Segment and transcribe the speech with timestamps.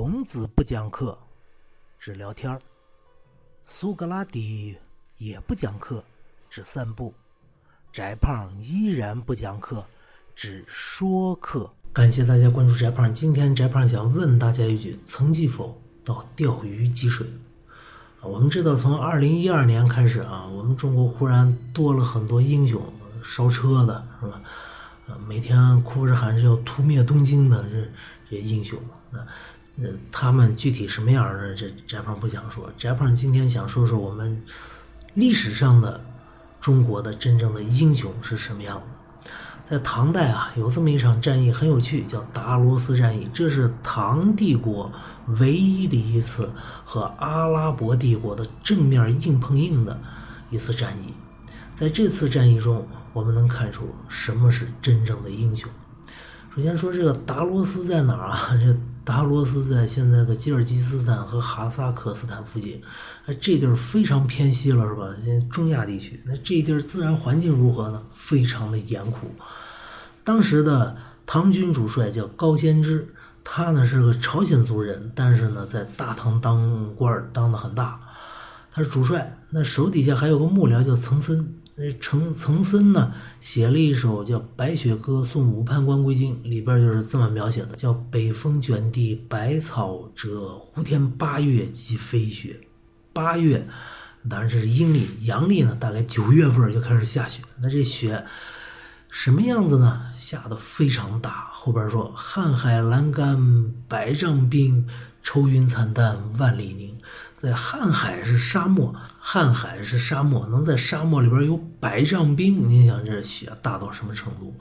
[0.00, 1.18] 孔子不讲课，
[1.98, 2.56] 只聊天儿；
[3.64, 4.76] 苏格拉底
[5.16, 6.04] 也不讲课，
[6.48, 7.12] 只散步；
[7.92, 9.84] 翟胖依然不讲课，
[10.36, 11.68] 只说课。
[11.92, 13.12] 感谢大家关注翟胖。
[13.12, 17.26] 今天翟胖想问大家一句：曾记否到钓鱼击水？
[18.22, 22.80] 我们知道从二零一二年开始啊，我们中国忽然多了很多英雄，
[23.24, 24.40] 烧车的是吧？
[25.08, 27.90] 啊，每天哭着喊着要屠灭东京的这
[28.30, 28.80] 这些英雄，
[29.10, 29.26] 那
[29.80, 31.54] 那他们具体什么样的？
[31.54, 32.68] 这翟胖不想说。
[32.76, 34.42] 翟胖今天想说说我们
[35.14, 36.00] 历史上的
[36.58, 39.30] 中国的真正的英雄是什么样子。
[39.64, 43.28] 在唐代啊，有这么一场战役很有趣，叫达罗斯战役。
[43.34, 44.90] 这是唐帝国
[45.38, 46.50] 唯一的一次
[46.84, 50.00] 和阿拉伯帝国的正面硬碰硬的
[50.50, 51.12] 一次战役。
[51.74, 55.70] 在这次战役中，我们能看出什么是真正的英雄。
[56.56, 58.48] 首先说这个达罗斯在哪儿啊？
[58.54, 58.74] 这
[59.08, 62.78] 达罗斯在现在的吉尔吉斯斯坦和哈萨克斯坦附近，
[63.24, 65.08] 哎这地儿非常偏西了，是吧？
[65.24, 68.02] 现在中亚地区，那这地儿自然环境如何呢？
[68.12, 69.28] 非常的严酷。
[70.22, 73.08] 当时的唐军主帅叫高仙芝，
[73.42, 77.98] 他呢是个朝鲜族人，但是呢在大唐当官当的很大，
[78.70, 81.48] 他是主帅，那手底下还有个幕僚叫岑参。
[81.80, 92.58] 那程岑参呢，写了一首叫《白雪歌送武判官归京》，里边就是这么描写的：叫北风卷地白草折，胡天八月即飞雪。
[93.12, 93.64] 八月，
[94.28, 97.42] 当然这是阴历，阳历呢，大概九月份就开始下雪。
[97.60, 98.24] 那这雪
[99.08, 100.02] 什么样子呢？
[100.18, 101.48] 下的非常大。
[101.52, 104.84] 后边说：瀚海阑干百丈冰，
[105.22, 106.98] 愁云惨淡万里凝。
[107.40, 114.56] 在瀚海是沙漠，瀚海是沙漠，能在沙漠里边有百丈冰，你想这雪大到什么程度？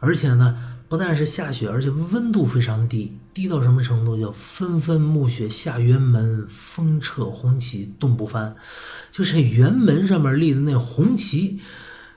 [0.00, 4.20] 而且呢，不但是下雪，而且温度非常低，低到什么程度？
[4.20, 8.56] 叫纷纷暮雪下辕门，风掣红旗冻不翻。
[9.12, 11.60] 就是辕门上面立的那红旗，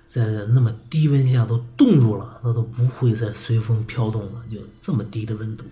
[0.07, 4.41] 在那么低温下都冻住了，那都不会再随风飘动了。
[4.49, 5.63] 就这么低的温度。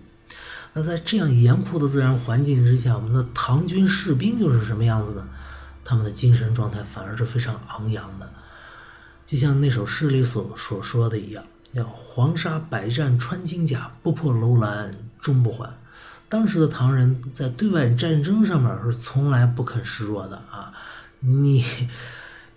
[0.72, 5.28] 那在这样严酷的自然环境之下，我们的唐军士兵又是什么样子呢？
[5.84, 8.32] 他们的精神状态反而是非常昂扬的，
[9.26, 11.42] 就像那首诗里所所说的一样
[11.72, 15.68] ：“要黄沙百战穿金甲，不破楼兰终不还。”
[16.28, 20.72] 当时的唐人在对外战争上面是从来不肯示弱的啊！
[21.18, 21.64] 你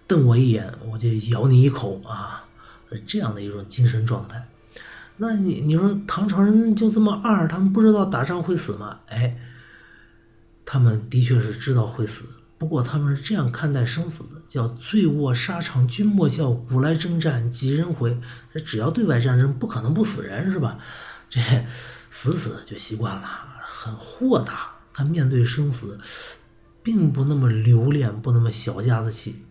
[0.05, 2.45] 瞪我一眼，我就咬你一口啊！
[3.07, 4.47] 这样的一种精神状态。
[5.17, 8.99] 那你你说唐朝人就这么二，他们不知道打仗会死吗？
[9.07, 9.37] 哎，
[10.65, 12.25] 他们的确是知道会死，
[12.57, 18.19] 不过他们是这样看待生死的：叫醉卧沙场君莫笑，古来征战几人回。
[18.53, 20.77] 这只要对外战争，不可能不死人，是吧？
[21.29, 21.39] 这
[22.09, 23.27] 死死就习惯了，
[23.63, 24.71] 很豁达。
[24.93, 25.97] 他面对生死，
[26.83, 29.43] 并不那么留恋，不那么小家子气。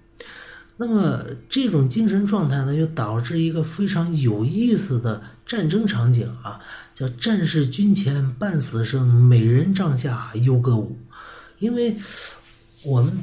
[0.85, 6.59] 那么这种精神状态呢，就导致一个非常有意思的战争场景啊，
[6.93, 10.99] 叫“战士军前半死生，美人帐下忧歌舞”。
[11.61, 11.97] 因为
[12.85, 13.17] 我们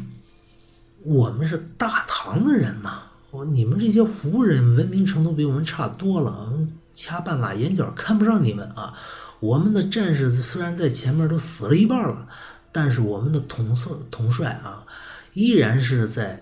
[1.03, 6.49] 我们是大唐的人呐，我你们这些胡人文明程度比我们差多了，
[6.93, 8.93] 掐半拉眼角看不上你们啊。
[9.41, 12.25] 我们的战士虽然在前面都死了一半了，
[12.71, 14.85] 但是我们的统帅统帅啊，
[15.33, 16.41] 依然是在。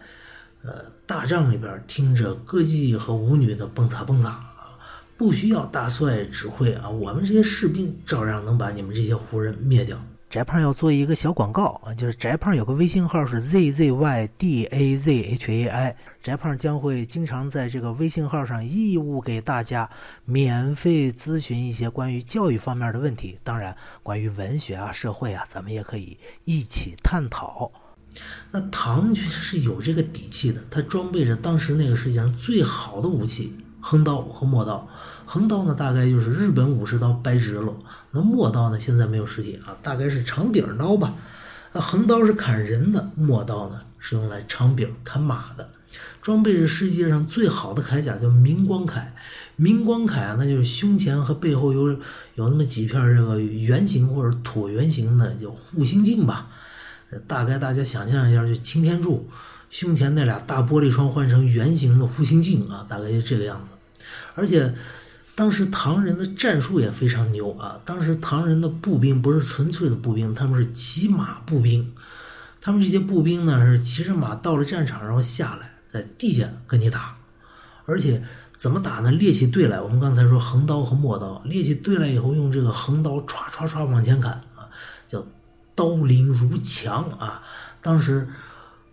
[0.67, 4.75] 呃，大帐里边听着歌妓和舞女的蹦擦蹦擦啊，
[5.15, 9.97] 不需要大帅指挥啊，我们这些士兵照样能把你们这些胡人灭掉。
[10.29, 19.89] 翟胖要做一个小广告啊，就是翟胖有个微信号是 z z y d a z h a i，翟胖将会经常在这个微信号上义务给大家
[20.25, 23.73] 免费咨询一些关于教育方面的问题，当然
[24.03, 27.71] 关于文学啊、社会啊，咱们也可以一起探讨。
[28.51, 34.87] 那唐军是有这个底气的，他装备着当时那个世界上最好的武器——横刀和陌刀。
[35.25, 37.73] 横刀呢，大概就是日本武士刀掰直了；
[38.11, 41.13] 那陌刀呢，现在没有实体啊，大概是长柄刀吧。
[41.73, 45.69] 那横刀是砍人的，陌刀呢是用来长柄砍马的。
[46.21, 49.03] 装备着世界上最好的铠甲，叫明光铠。
[49.57, 51.89] 明光铠啊，那就是胸前和背后有
[52.35, 56.47] 有那么几片这个圆形或者椭圆形的，叫护心镜吧。
[57.27, 59.29] 大概大家想象一下，就擎天柱
[59.69, 63.71] 胸前那俩大玻璃窗换成圆形的护心镜啊，大概就这个样子。
[64.35, 64.73] 而且
[65.35, 71.93] 当时唐人的战术也非常牛啊，当时唐人的步兵不是纯粹的步兵，他们是骑马步兵。
[72.59, 77.15] 他们这些步兵呢是骑着马到了战场，然后下来在地下跟你打。
[77.85, 78.21] 而且
[78.57, 79.11] 怎么打呢？
[79.11, 84.67] 列起队来，我们刚才说横刀和陌刀，列起队来以后，用这个横刀歘歘歘往前砍啊。
[85.07, 85.25] 叫
[85.77, 87.41] 刀林如墙啊。
[87.81, 88.27] 当时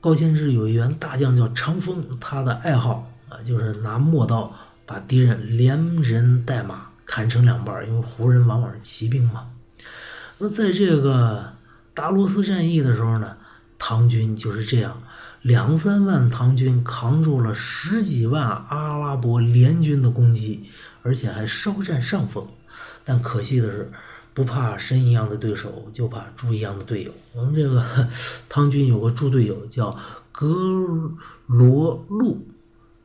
[0.00, 4.54] 高仙芝有一员大将叫长风，他的爱好啊就是拿陌刀
[4.86, 9.48] 把敌人连人带马砍成两半，因为胡人往往是骑兵嘛。
[10.38, 11.54] 那在这个
[11.94, 13.36] 达罗斯战役的时候呢，
[13.78, 15.02] 唐军就是这样。
[15.42, 20.70] 两三万唐军扛住了十几万阿拉伯联军的攻击，
[21.02, 22.46] 而且还稍占上风。
[23.04, 23.92] 但可惜的是，
[24.34, 27.12] 不怕神一样的对手，就怕猪一样的队友。
[27.32, 27.82] 我们这个
[28.50, 29.96] 唐军有个猪队友叫
[30.32, 30.46] 格
[31.46, 32.46] 罗路。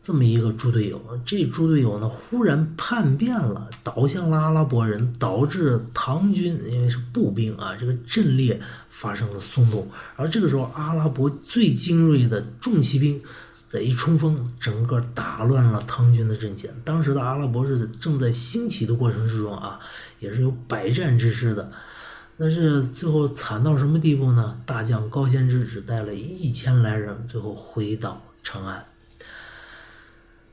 [0.01, 8.57] 这么一个猪队友，这猪队友呢忽然叛变了，倒向了阿拉伯人，导致唐军因为是步兵啊，这个阵列
[8.89, 9.85] 发生了松动。
[10.15, 13.21] 而这个时候，阿拉伯最精锐的重骑兵
[13.69, 16.73] 在一冲锋，整个打乱了唐军的阵线。
[16.83, 19.79] 当时的阿拉伯是正在兴起的过程之中啊，
[20.19, 21.71] 也是有百战之师的。
[22.35, 24.59] 但是最后惨到什么地步呢？
[24.65, 28.83] 大将高仙芝只带了一千来人，最后回到长安。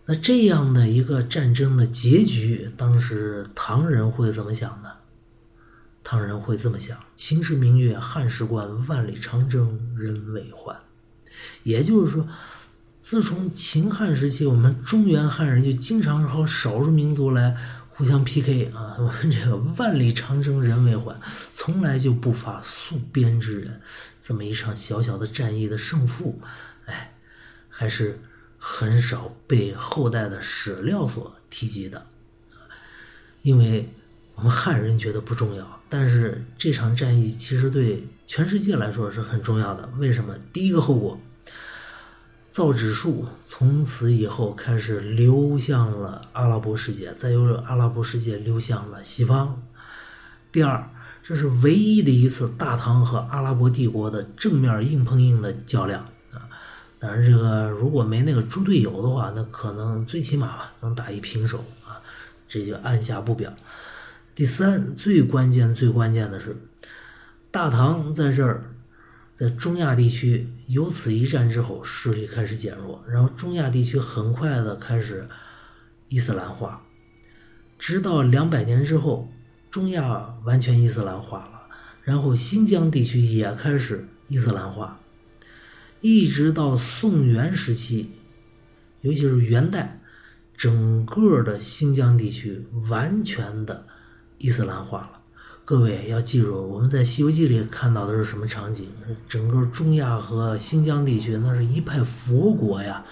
[0.04, 4.90] 那这样的一个战争的结局，当时唐人会怎么想呢？
[6.04, 10.76] 唐人会这么想：秦时明月汉时关，万里长征人未还。
[11.62, 12.28] 也就是说，
[13.08, 17.56] 自从秦汉时期，我们中原汉人就经常和少数民族来
[17.88, 21.16] 互相 PK 啊， 我们这个万里长征人未还，
[21.54, 23.80] 从来就不乏戍边之人。
[24.20, 26.40] 这么一场小小的战役的胜负，
[26.86, 27.14] 哎，
[27.68, 28.18] 还是。
[28.58, 32.04] 很少被后代的史料所提及的，
[33.42, 33.88] 因为
[34.34, 39.88] 我们汉人觉得不重要，但是这场战役其实对全世界来说是很重要的。
[39.98, 40.34] 为什么？
[40.52, 41.20] 第一个后果，
[42.56, 49.62] 造纸术从此以后开始流向了阿拉伯世界，再由阿拉伯世界流向了西方。
[50.50, 50.88] 第二，
[51.22, 56.02] 这是唯一的一次大唐和阿拉伯帝国的正面硬碰硬的较量。
[56.32, 56.48] 啊！
[56.98, 62.00] 当然这个如果没那个猪队友的话，那可能最起码吧能打一平手啊，
[62.48, 63.52] 这就按下不表。
[64.34, 66.56] 第三，最关键最关键的是，
[67.50, 68.70] 大唐在这儿，
[69.36, 75.28] 在中亚地区有此一战之后，势力开始减弱，然后中亚地区很快的开始
[76.08, 76.82] 伊斯兰化，
[77.78, 79.30] 直到两百年之后，
[79.70, 81.68] 中亚完全伊斯兰化了，
[82.02, 84.98] 然后新疆地区也开始伊斯兰化。
[86.00, 88.12] 一直到宋元时期，
[89.02, 90.00] 尤其是元代，
[90.56, 93.86] 整个的新疆地区完全的
[94.38, 95.20] 伊斯兰化了。
[95.66, 98.88] 各位要记住，我们在《西游记》里看到的是什么场景？
[99.28, 103.04] 整个中亚和新疆地区那是一派佛国呀。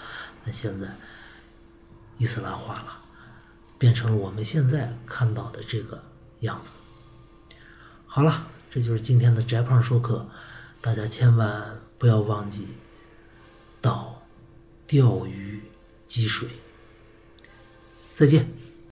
[0.45, 0.87] 那现在
[2.17, 2.99] 伊斯兰化了，
[3.77, 6.01] 变成了我们现在看到的这个
[6.43, 6.71] 样子。
[8.07, 10.25] 好了，这就是今天的翟胖说课，
[10.81, 12.69] 大家千万不要忘记。
[13.81, 14.23] 到
[14.87, 15.61] 钓鱼
[16.07, 16.49] 积水，
[18.15, 18.49] 再见。